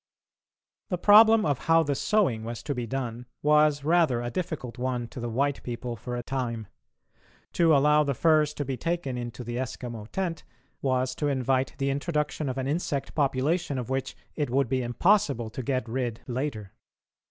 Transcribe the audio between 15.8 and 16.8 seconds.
rid later.